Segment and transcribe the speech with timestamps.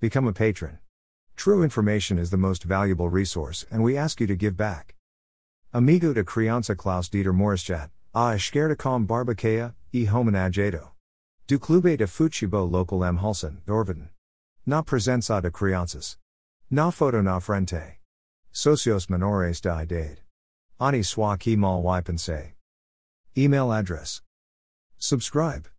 [0.00, 0.78] Become a patron.
[1.34, 4.94] True information is the most valuable resource, and we ask you to give back.
[5.74, 10.90] Amigo de criança Klaus Dieter Maurischat, a ah, esquerda com barbaqueia, e homenageado.
[11.48, 13.18] Du Clube de Futebol Local M.
[13.18, 14.08] Hulsen, Dorvaden.
[14.64, 16.16] Na presença de crianças.
[16.70, 17.98] Na foto na frente.
[18.52, 20.18] Socios menores da idade.
[20.78, 22.54] Ani sua que mal y pensei.
[23.36, 24.22] Email address.
[24.96, 25.66] Subscribe.